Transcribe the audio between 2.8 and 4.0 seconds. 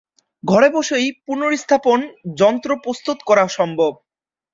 প্রস্তুত করা সম্ভব।